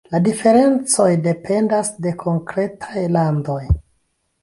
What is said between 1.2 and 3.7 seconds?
dependas de konkretaj landoj.